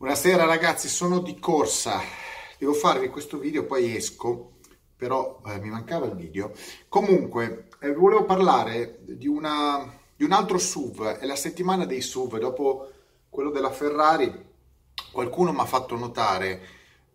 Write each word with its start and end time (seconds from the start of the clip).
Buonasera 0.00 0.46
ragazzi, 0.46 0.88
sono 0.88 1.18
di 1.18 1.38
corsa. 1.38 2.00
Devo 2.56 2.72
farvi 2.72 3.10
questo 3.10 3.36
video, 3.36 3.66
poi 3.66 3.94
esco, 3.94 4.52
però 4.96 5.42
eh, 5.44 5.60
mi 5.60 5.68
mancava 5.68 6.06
il 6.06 6.14
video. 6.14 6.52
Comunque, 6.88 7.68
eh, 7.82 7.92
volevo 7.92 8.24
parlare 8.24 9.00
di, 9.02 9.28
una, 9.28 10.00
di 10.16 10.24
un 10.24 10.32
altro 10.32 10.56
SUV. 10.56 11.18
È 11.18 11.26
la 11.26 11.36
settimana 11.36 11.84
dei 11.84 12.00
SUV. 12.00 12.38
Dopo 12.38 12.90
quello 13.28 13.50
della 13.50 13.70
Ferrari, 13.70 14.32
qualcuno 15.12 15.52
mi 15.52 15.60
ha 15.60 15.66
fatto 15.66 15.94
notare, 15.96 16.62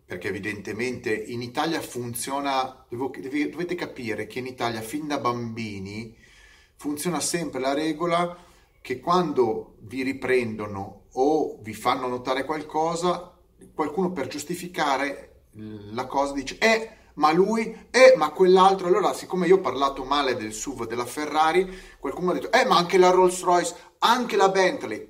perché 0.05 0.27
evidentemente 0.27 1.11
in 1.11 1.41
Italia 1.41 1.81
funziona, 1.81 2.85
devo, 2.87 3.09
dovete 3.09 3.73
capire 3.73 4.27
che 4.27 4.37
in 4.37 4.45
Italia 4.45 4.81
fin 4.81 5.07
da 5.07 5.17
bambini 5.17 6.15
funziona 6.75 7.19
sempre 7.19 7.59
la 7.59 7.73
regola 7.73 8.37
che 8.79 8.99
quando 8.99 9.77
vi 9.79 10.03
riprendono 10.03 11.04
o 11.15 11.57
vi 11.61 11.73
fanno 11.73 12.07
notare 12.07 12.45
qualcosa, 12.45 13.37
qualcuno 13.73 14.11
per 14.11 14.27
giustificare 14.27 15.31
la 15.51 16.05
cosa 16.05 16.33
dice 16.33 16.57
eh 16.57 16.89
ma 17.15 17.31
lui, 17.31 17.87
eh 17.91 18.13
ma 18.17 18.31
quell'altro, 18.31 18.87
allora 18.87 19.13
siccome 19.13 19.47
io 19.47 19.55
ho 19.55 19.61
parlato 19.61 20.03
male 20.03 20.35
del 20.35 20.51
SUV 20.51 20.85
della 20.85 21.05
Ferrari, 21.05 21.95
qualcuno 21.97 22.31
ha 22.31 22.33
detto 22.33 22.51
eh 22.51 22.65
ma 22.65 22.77
anche 22.77 22.97
la 22.97 23.09
Rolls 23.09 23.41
Royce, 23.41 23.75
anche 23.99 24.35
la 24.35 24.49
Bentley, 24.49 25.09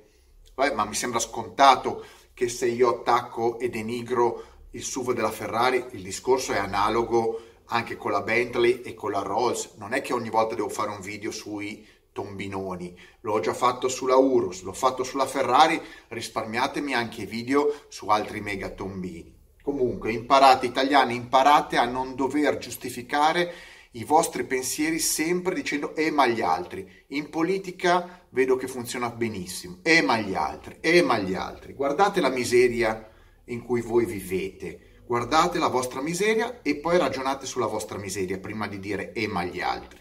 Beh, 0.54 0.72
ma 0.72 0.84
mi 0.84 0.94
sembra 0.94 1.18
scontato 1.18 2.04
che 2.32 2.48
se 2.48 2.66
io 2.66 2.88
attacco 2.88 3.58
e 3.58 3.68
denigro 3.68 4.44
il 4.70 4.82
SUV 4.82 5.12
della 5.12 5.30
Ferrari, 5.30 5.84
il 5.90 6.02
discorso 6.02 6.52
è 6.52 6.58
analogo 6.58 7.40
anche 7.66 7.96
con 7.96 8.12
la 8.12 8.22
Bentley 8.22 8.80
e 8.80 8.94
con 8.94 9.10
la 9.10 9.20
Rolls, 9.20 9.72
non 9.76 9.92
è 9.92 10.00
che 10.00 10.12
ogni 10.12 10.30
volta 10.30 10.54
devo 10.54 10.68
fare 10.68 10.90
un 10.90 11.00
video 11.00 11.30
sui 11.30 11.86
tombinoni. 12.16 12.98
L'ho 13.20 13.40
già 13.40 13.52
fatto 13.52 13.88
sulla 13.88 14.16
Urus, 14.16 14.62
l'ho 14.62 14.72
fatto 14.72 15.04
sulla 15.04 15.26
Ferrari, 15.26 15.78
risparmiatemi 16.08 16.94
anche 16.94 17.26
video 17.26 17.70
su 17.88 18.08
altri 18.08 18.40
mega 18.40 18.70
tombini. 18.70 19.34
Comunque, 19.62 20.12
imparate 20.12 20.64
italiani, 20.64 21.14
imparate 21.14 21.76
a 21.76 21.84
non 21.84 22.14
dover 22.14 22.56
giustificare 22.56 23.52
i 23.92 24.04
vostri 24.04 24.44
pensieri 24.44 24.98
sempre 24.98 25.54
dicendo 25.54 25.94
e 25.94 26.10
ma 26.10 26.26
gli 26.26 26.40
altri. 26.40 26.88
In 27.08 27.28
politica 27.28 28.24
vedo 28.30 28.56
che 28.56 28.66
funziona 28.66 29.10
benissimo, 29.10 29.80
e 29.82 30.00
ma 30.00 30.18
gli 30.18 30.34
altri, 30.34 30.78
e 30.80 31.02
ma 31.02 31.18
gli 31.18 31.34
altri. 31.34 31.74
Guardate 31.74 32.22
la 32.22 32.30
miseria 32.30 33.10
in 33.46 33.62
cui 33.62 33.82
voi 33.82 34.06
vivete, 34.06 35.02
guardate 35.06 35.58
la 35.58 35.68
vostra 35.68 36.00
miseria 36.00 36.62
e 36.62 36.76
poi 36.76 36.96
ragionate 36.96 37.44
sulla 37.44 37.66
vostra 37.66 37.98
miseria 37.98 38.38
prima 38.38 38.66
di 38.66 38.80
dire 38.80 39.12
e 39.12 39.26
ma 39.26 39.44
gli 39.44 39.60
altri. 39.60 40.00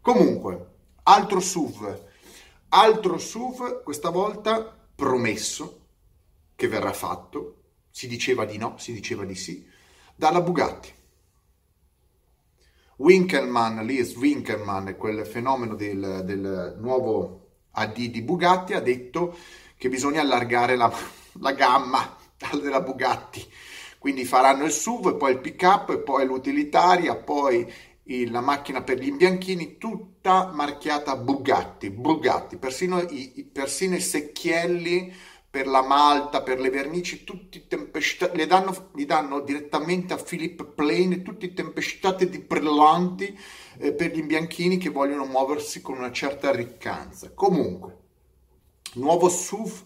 Comunque, 0.00 0.75
Altro 1.08 1.38
SUV, 1.38 2.04
altro 2.70 3.16
SUV, 3.18 3.84
questa 3.84 4.10
volta 4.10 4.76
promesso 4.92 5.86
che 6.56 6.66
verrà 6.66 6.92
fatto, 6.92 7.62
si 7.90 8.08
diceva 8.08 8.44
di 8.44 8.58
no, 8.58 8.76
si 8.78 8.92
diceva 8.92 9.24
di 9.24 9.36
sì, 9.36 9.64
dalla 10.16 10.40
Bugatti. 10.40 10.92
Winkelmann, 12.96 13.82
Lies 13.82 14.16
Winkelmann, 14.16 14.94
quel 14.94 15.24
fenomeno 15.24 15.76
del, 15.76 16.22
del, 16.24 16.76
nuovo 16.80 17.50
AD 17.70 17.94
di 17.94 18.22
Bugatti, 18.22 18.72
ha 18.72 18.80
detto 18.80 19.36
che 19.76 19.88
bisogna 19.88 20.22
allargare 20.22 20.74
la, 20.74 20.92
la 21.34 21.52
gamma 21.52 22.16
della 22.60 22.80
Bugatti. 22.80 23.48
Quindi 24.00 24.24
faranno 24.24 24.64
il 24.64 24.72
SUV, 24.72 25.16
poi 25.16 25.34
il 25.34 25.38
pick 25.38 25.62
up, 25.62 25.98
poi 25.98 26.26
l'utilitaria, 26.26 27.14
poi 27.14 27.72
la 28.28 28.40
macchina 28.40 28.82
per 28.82 29.00
gli 29.00 29.08
imbianchini 29.08 29.78
tutta 29.78 30.52
marchiata 30.52 31.16
Bugatti, 31.16 31.90
Bugatti, 31.90 32.56
persino 32.56 33.00
i, 33.00 33.48
persino 33.52 33.96
i 33.96 34.00
secchielli 34.00 35.12
per 35.50 35.66
la 35.66 35.82
malta, 35.82 36.42
per 36.42 36.60
le 36.60 36.70
vernici, 36.70 37.24
tutti 37.24 37.66
tempestati, 37.66 38.36
le 38.36 38.46
danno, 38.46 38.90
li 38.94 39.06
danno 39.06 39.40
direttamente 39.40 40.12
a 40.12 40.18
Philip 40.18 40.66
Plain, 40.66 41.22
tutti 41.22 41.52
tempestati 41.54 42.28
di 42.28 42.38
brillanti 42.38 43.36
eh, 43.78 43.92
per 43.92 44.14
gli 44.14 44.18
imbianchini 44.18 44.76
che 44.76 44.90
vogliono 44.90 45.24
muoversi 45.24 45.80
con 45.80 45.96
una 45.96 46.12
certa 46.12 46.52
riccanza. 46.52 47.32
Comunque, 47.32 47.96
nuovo 48.94 49.28
SUV, 49.28 49.84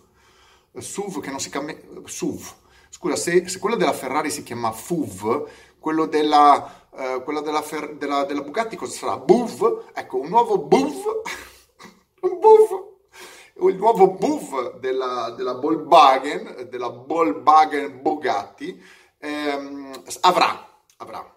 SUV 0.76 1.20
che 1.20 1.30
non 1.30 1.40
si 1.40 1.50
chiama 1.50 1.72
SUV, 2.04 2.52
scusa, 2.90 3.16
se, 3.16 3.48
se 3.48 3.58
quello 3.58 3.76
della 3.76 3.94
Ferrari 3.94 4.30
si 4.30 4.42
chiama 4.42 4.72
FUV, 4.72 5.48
quello 5.78 6.04
della 6.06 6.80
eh, 6.96 7.22
quella 7.22 7.40
della, 7.40 7.62
Fer- 7.62 7.94
della, 7.94 8.24
della, 8.24 8.42
Bugatti 8.42 8.76
cosa 8.76 8.92
sarà? 8.92 9.16
BUV, 9.16 9.90
ecco 9.94 10.18
un 10.18 10.28
nuovo 10.28 10.58
BUV, 10.58 11.22
un 12.22 12.38
BUV, 12.38 13.68
il 13.68 13.76
nuovo 13.76 14.08
BUV 14.08 14.78
della, 14.80 15.32
della 15.36 15.54
Volkswagen, 15.54 16.66
della 16.68 16.88
Volkswagen 16.88 18.02
Bugatti, 18.02 18.82
ehm, 19.18 20.02
avrà, 20.22 20.68
avrà 20.96 21.34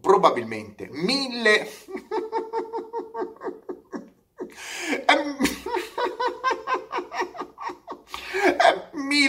probabilmente 0.00 0.88
mille... 0.90 1.68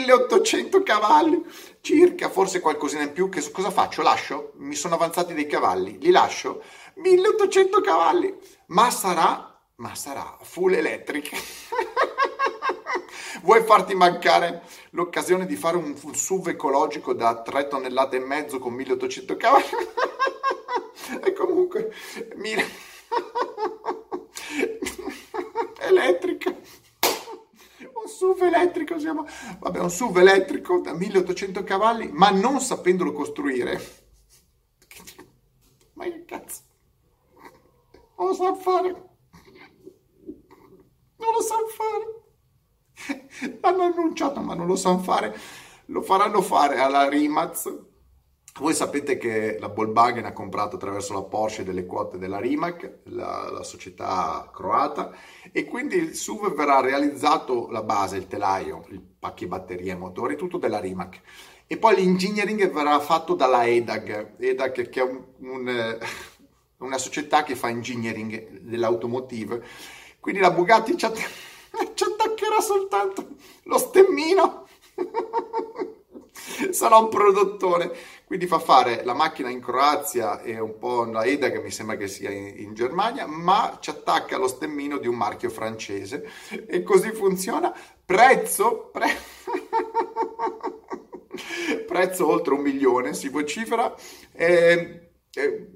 1800 0.09 0.81
cavalli 0.81 1.45
circa, 1.81 2.29
forse 2.29 2.59
qualcosina 2.59 3.03
in 3.03 3.11
più. 3.11 3.29
Che, 3.29 3.51
cosa 3.51 3.69
faccio? 3.69 4.01
Lascio? 4.01 4.53
Mi 4.55 4.73
sono 4.73 4.95
avanzati 4.95 5.35
dei 5.35 5.45
cavalli, 5.45 5.99
li 5.99 6.09
lascio? 6.09 6.63
1800 6.95 7.81
cavalli, 7.81 8.35
ma 8.67 8.89
sarà, 8.89 9.61
ma 9.75 9.93
sarà 9.93 10.37
full 10.41 10.73
electric. 10.73 11.29
Vuoi 13.43 13.63
farti 13.63 13.93
mancare 13.93 14.63
l'occasione 14.91 15.45
di 15.45 15.55
fare 15.55 15.77
un, 15.77 15.95
SUV 15.95 16.49
ecologico 16.49 17.13
da 17.13 17.41
3 17.41 17.67
tonnellate 17.67 18.17
e 18.17 18.19
mezzo 18.19 18.59
con 18.59 18.73
1800 18.73 19.37
cavalli? 19.37 19.65
e 21.23 21.33
comunque, 21.33 21.93
mira... 22.35 22.63
elettrica 25.81 26.28
SUV 28.39 28.43
elettrico, 28.43 28.99
siamo... 28.99 29.25
vabbè, 29.59 29.79
un 29.79 29.89
SUV 29.89 30.17
elettrico 30.17 30.79
da 30.79 30.93
1800 30.93 31.63
cavalli, 31.63 32.09
ma 32.11 32.29
non 32.29 32.59
sapendolo 32.61 33.11
costruire. 33.11 33.79
Ma 35.93 36.05
che 36.05 36.23
cazzo? 36.25 36.61
Non 38.17 38.27
lo 38.27 38.33
sa 38.33 38.55
fare. 38.55 38.89
Non 41.17 41.33
lo 41.33 41.41
sa 41.41 41.55
fare. 41.75 42.05
L'hanno 43.61 43.83
annunciato, 43.83 44.39
ma 44.41 44.55
non 44.55 44.67
lo 44.67 44.77
sanno 44.77 44.99
fare. 44.99 45.37
Lo 45.85 46.01
faranno 46.01 46.41
fare 46.41 46.79
alla 46.79 47.09
Rimaz 47.09 47.88
voi 48.59 48.73
sapete 48.73 49.17
che 49.17 49.57
la 49.59 49.67
Volkswagen 49.67 50.25
ha 50.25 50.33
comprato 50.33 50.75
attraverso 50.75 51.13
la 51.13 51.23
Porsche 51.23 51.63
delle 51.63 51.85
quote 51.85 52.17
della 52.17 52.39
Rimac, 52.39 52.99
la, 53.05 53.49
la, 53.51 53.63
società 53.63 54.49
croata, 54.53 55.11
e 55.51 55.65
quindi 55.65 55.95
il 55.95 56.13
SUV 56.13 56.53
verrà 56.53 56.81
realizzato 56.81 57.69
la 57.69 57.83
base, 57.83 58.17
il 58.17 58.27
telaio, 58.27 58.85
il 58.89 59.01
pacchi 59.01 59.47
batterie, 59.47 59.95
motori, 59.95 60.35
tutto 60.35 60.57
della 60.57 60.79
Rimac. 60.79 61.21
E 61.67 61.77
poi 61.77 61.95
l'engineering 61.95 62.71
verrà 62.71 62.99
fatto 62.99 63.33
dalla 63.33 63.65
EDAG, 63.65 64.35
EDAG 64.39 64.89
che 64.89 64.99
è 64.99 65.03
un, 65.03 65.23
un, 65.37 65.97
una 66.77 66.97
società 66.97 67.43
che 67.43 67.55
fa 67.55 67.69
engineering 67.69 68.59
dell'automotive. 68.59 69.63
Quindi 70.19 70.41
la 70.41 70.51
Bugatti 70.51 70.97
ci, 70.97 71.05
att- 71.05 71.15
ci 71.93 72.03
attaccherà 72.03 72.59
soltanto 72.59 73.27
lo 73.63 73.77
stemmino. 73.77 74.67
sarà 76.73 76.97
un 76.97 77.09
produttore. 77.09 77.95
Quindi 78.25 78.47
fa 78.47 78.59
fare 78.59 79.03
la 79.03 79.13
macchina 79.13 79.49
in 79.49 79.59
Croazia 79.59 80.41
e 80.41 80.59
un 80.59 80.77
po' 80.77 81.05
la 81.05 81.23
EDA 81.23 81.49
che 81.49 81.61
mi 81.61 81.71
sembra 81.71 81.97
che 81.97 82.07
sia 82.07 82.29
in, 82.29 82.53
in 82.57 82.73
Germania, 82.75 83.25
ma 83.25 83.77
ci 83.79 83.89
attacca 83.89 84.37
lo 84.37 84.47
stemmino 84.47 84.97
di 84.97 85.07
un 85.07 85.15
marchio 85.15 85.49
francese 85.49 86.29
e 86.67 86.83
così 86.83 87.11
funziona. 87.11 87.73
Prezzo, 88.05 88.89
pre... 88.91 89.07
prezzo 91.87 92.27
oltre 92.27 92.53
un 92.53 92.61
milione 92.61 93.13
si 93.13 93.29
vocifera. 93.29 93.95
Eh, 94.31 95.09
eh, 95.33 95.67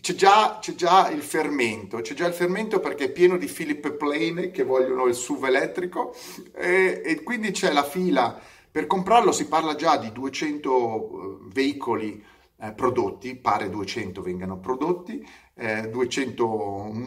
c'è 0.00 0.14
già, 0.14 0.58
c'è 0.60 0.74
già, 0.74 1.10
il 1.10 1.22
fermento, 1.22 2.00
c'è 2.00 2.14
già 2.14 2.26
il 2.26 2.34
fermento 2.34 2.80
perché 2.80 3.04
è 3.04 3.12
pieno 3.12 3.36
di 3.36 3.46
Philip 3.46 3.92
Plane 3.92 4.50
che 4.50 4.64
vogliono 4.64 5.06
il 5.06 5.14
SUV 5.14 5.44
elettrico 5.44 6.14
e, 6.54 7.02
e 7.04 7.22
quindi 7.22 7.52
c'è 7.52 7.72
la 7.72 7.84
fila 7.84 8.40
per 8.72 8.86
comprarlo 8.86 9.32
si 9.32 9.46
parla 9.46 9.74
già 9.74 9.98
di 9.98 10.10
200 10.10 10.70
eh, 10.70 11.50
veicoli 11.52 12.24
eh, 12.58 12.72
prodotti, 12.72 13.36
pare 13.36 13.68
200 13.68 14.22
vengano 14.22 14.58
prodotti, 14.58 15.22
eh, 15.54 15.90
200 15.90 16.90
mm, 16.90 17.04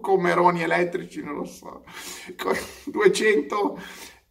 comeroni 0.00 0.62
elettrici, 0.62 1.22
non 1.22 1.36
lo 1.36 1.44
so, 1.44 1.84
200 2.86 3.80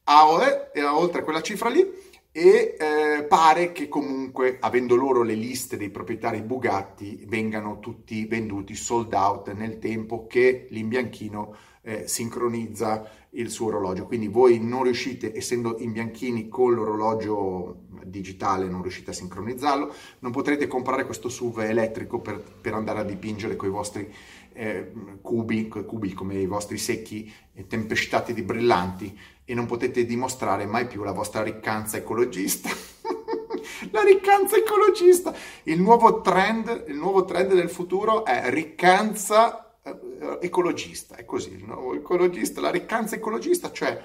AOE, 0.03 0.71
oltre 0.83 1.21
a 1.21 1.23
quella 1.23 1.41
cifra 1.41 1.69
lì, 1.69 1.89
e 2.37 2.75
eh, 2.77 3.23
pare 3.23 3.71
che 3.71 3.87
comunque, 3.87 4.57
avendo 4.59 4.95
loro 4.95 5.23
le 5.23 5.35
liste 5.35 5.77
dei 5.77 5.89
proprietari 5.89 6.41
Bugatti, 6.41 7.23
vengano 7.25 7.79
tutti 7.79 8.25
venduti 8.25 8.75
sold 8.75 9.13
out 9.13 9.53
nel 9.53 9.79
tempo 9.79 10.27
che 10.27 10.67
l'imbianchino 10.69 11.55
eh, 11.85 12.07
sincronizza 12.07 13.07
il 13.31 13.49
suo 13.49 13.67
orologio. 13.67 14.05
Quindi 14.05 14.27
voi 14.27 14.59
non 14.59 14.83
riuscite, 14.83 15.35
essendo 15.35 15.77
in 15.79 15.91
bianchini 15.91 16.49
con 16.49 16.73
l'orologio 16.73 17.83
digitale, 18.03 18.67
non 18.67 18.81
riuscite 18.81 19.11
a 19.11 19.13
sincronizzarlo, 19.13 19.93
non 20.19 20.31
potrete 20.31 20.67
comprare 20.67 21.05
questo 21.05 21.29
SUV 21.29 21.59
elettrico 21.59 22.19
per, 22.19 22.41
per 22.41 22.73
andare 22.73 22.99
a 22.99 23.03
dipingere 23.03 23.55
con 23.55 23.69
i 23.69 23.71
vostri 23.71 24.11
eh, 24.53 24.91
cubi, 25.21 25.67
cubi 25.67 26.13
come 26.13 26.35
i 26.35 26.47
vostri 26.47 26.77
secchi 26.77 27.31
tempestati 27.67 28.33
di 28.33 28.41
brillanti 28.41 29.17
e 29.43 29.53
non 29.53 29.65
potete 29.65 30.05
dimostrare 30.05 30.65
mai 30.65 30.87
più 30.87 31.03
la 31.03 31.11
vostra 31.11 31.43
riccanza 31.43 31.97
ecologista. 31.97 32.69
la 33.91 34.01
riccanza 34.03 34.57
ecologista. 34.57 35.35
Il 35.63 35.81
nuovo 35.81 36.21
trend, 36.21 36.85
il 36.87 36.95
nuovo 36.95 37.25
trend 37.25 37.53
del 37.53 37.69
futuro 37.69 38.25
è 38.25 38.49
riccanza 38.49 39.64
ecologista. 40.41 41.15
È 41.15 41.25
così, 41.25 41.53
il 41.53 41.63
nuovo 41.63 41.93
ecologista, 41.95 42.61
la 42.61 42.71
riccanza 42.71 43.15
ecologista, 43.15 43.71
cioè 43.71 44.03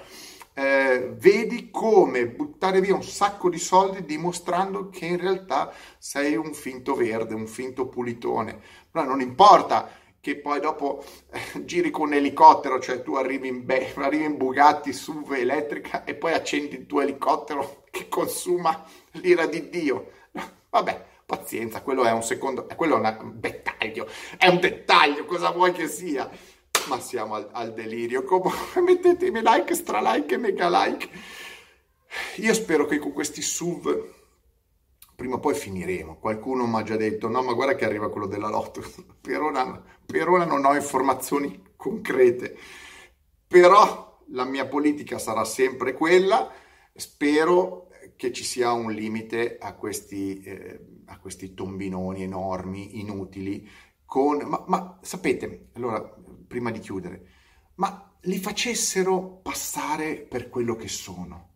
eh, 0.53 1.13
vedi 1.17 1.69
come 1.71 2.27
buttare 2.27 2.81
via 2.81 2.93
un 2.93 3.03
sacco 3.03 3.49
di 3.49 3.59
soldi 3.59 4.03
dimostrando 4.03 4.89
che 4.89 5.05
in 5.05 5.17
realtà 5.17 5.73
sei 5.97 6.35
un 6.35 6.53
finto 6.53 6.93
verde, 6.95 7.33
un 7.33 7.47
finto 7.47 7.87
pulitone. 7.87 8.59
Però 8.89 9.05
non 9.05 9.21
importa 9.21 9.89
che 10.19 10.37
poi 10.37 10.59
dopo 10.59 11.03
eh, 11.31 11.65
giri 11.65 11.89
con 11.89 12.07
un 12.07 12.13
elicottero, 12.13 12.79
cioè 12.79 13.01
tu 13.01 13.15
arrivi 13.15 13.47
in, 13.47 13.65
Be- 13.65 13.93
arrivi 13.95 14.25
in 14.25 14.37
Bugatti 14.37 14.93
SUV 14.93 15.33
elettrica 15.33 16.03
e 16.03 16.15
poi 16.15 16.33
accendi 16.33 16.75
il 16.75 16.85
tuo 16.85 17.01
elicottero 17.01 17.83
che 17.89 18.07
consuma 18.07 18.85
l'ira 19.13 19.45
di 19.47 19.69
Dio. 19.69 20.11
Vabbè, 20.69 21.05
pazienza, 21.31 21.81
quello 21.81 22.03
è 22.03 22.11
un 22.11 22.23
secondo, 22.23 22.65
quello 22.75 23.01
è 23.01 23.17
un 23.21 23.39
dettaglio, 23.39 24.05
è 24.37 24.47
un 24.47 24.59
dettaglio, 24.59 25.23
cosa 25.23 25.51
vuoi 25.51 25.71
che 25.71 25.87
sia? 25.87 26.29
Ma 26.87 26.99
siamo 26.99 27.35
al, 27.35 27.47
al 27.53 27.73
delirio, 27.73 28.23
comunque 28.23 28.81
mettetemi 28.83 29.39
like, 29.41 29.73
stra 29.73 30.01
like 30.01 30.33
e 30.33 30.37
mega 30.37 30.67
like. 30.69 31.09
Io 32.37 32.53
spero 32.53 32.85
che 32.85 32.99
con 32.99 33.13
questi 33.13 33.41
SUV 33.41 34.19
prima 35.15 35.35
o 35.35 35.39
poi 35.39 35.53
finiremo. 35.53 36.17
Qualcuno 36.17 36.65
mi 36.65 36.79
ha 36.79 36.83
già 36.83 36.97
detto, 36.97 37.29
no, 37.29 37.41
ma 37.43 37.53
guarda 37.53 37.75
che 37.75 37.85
arriva 37.85 38.09
quello 38.09 38.27
della 38.27 38.49
lotto. 38.49 38.81
Per 39.21 39.39
ora, 39.39 39.81
per 40.05 40.27
ora 40.27 40.43
non 40.43 40.65
ho 40.65 40.75
informazioni 40.75 41.73
concrete, 41.77 42.57
però 43.47 44.19
la 44.31 44.43
mia 44.43 44.65
politica 44.65 45.19
sarà 45.19 45.45
sempre 45.45 45.93
quella. 45.93 46.51
Spero 46.93 47.90
che 48.15 48.31
ci 48.31 48.43
sia 48.43 48.71
un 48.71 48.91
limite 48.91 49.57
a 49.59 49.73
questi, 49.73 50.41
eh, 50.41 50.79
a 51.05 51.19
questi 51.19 51.53
tombinoni 51.53 52.23
enormi, 52.23 52.99
inutili, 52.99 53.67
con... 54.05 54.37
Ma, 54.37 54.63
ma 54.67 54.99
sapete, 55.01 55.69
allora, 55.73 56.01
prima 56.47 56.71
di 56.71 56.79
chiudere, 56.79 57.27
ma 57.75 58.11
li 58.21 58.37
facessero 58.37 59.39
passare 59.41 60.17
per 60.17 60.49
quello 60.49 60.75
che 60.75 60.87
sono. 60.87 61.53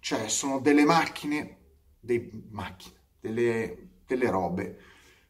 Cioè, 0.00 0.28
sono 0.28 0.58
delle 0.58 0.84
macchine, 0.84 1.58
dei 2.00 2.28
macchine, 2.50 2.96
delle, 3.20 3.88
delle 4.06 4.30
robe, 4.30 4.78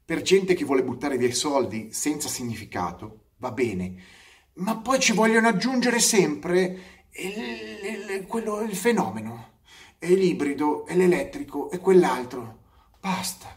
per 0.04 0.22
gente 0.22 0.54
che 0.54 0.64
vuole 0.64 0.82
buttare 0.82 1.16
via 1.16 1.28
i 1.28 1.32
soldi 1.32 1.92
senza 1.92 2.28
significato, 2.28 3.26
va 3.36 3.52
bene, 3.52 4.02
ma 4.54 4.76
poi 4.78 4.98
ci 4.98 5.12
vogliono 5.12 5.48
aggiungere 5.48 6.00
sempre 6.00 7.08
il, 7.10 8.16
il, 8.18 8.26
quello, 8.26 8.60
il 8.62 8.74
fenomeno, 8.74 9.51
e 10.02 10.14
l'ibrido, 10.16 10.84
e 10.86 10.96
l'elettrico, 10.96 11.70
e 11.70 11.78
quell'altro. 11.78 12.58
Basta. 12.98 13.56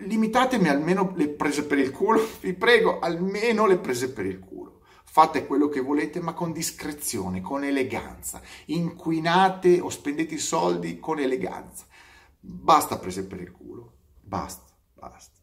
Limitatemi 0.00 0.68
almeno 0.68 1.14
le 1.16 1.28
prese 1.28 1.64
per 1.64 1.78
il 1.78 1.90
culo, 1.90 2.20
vi 2.42 2.52
prego, 2.52 2.98
almeno 2.98 3.64
le 3.64 3.78
prese 3.78 4.12
per 4.12 4.26
il 4.26 4.38
culo. 4.38 4.80
Fate 5.02 5.46
quello 5.46 5.68
che 5.68 5.80
volete, 5.80 6.20
ma 6.20 6.34
con 6.34 6.52
discrezione, 6.52 7.40
con 7.40 7.64
eleganza. 7.64 8.42
Inquinate 8.66 9.80
o 9.80 9.88
spendete 9.88 10.34
i 10.34 10.38
soldi 10.38 10.98
con 11.00 11.18
eleganza. 11.18 11.86
Basta 12.38 12.98
prese 12.98 13.24
per 13.24 13.40
il 13.40 13.50
culo. 13.50 13.92
Basta, 14.20 14.74
basta. 14.92 15.41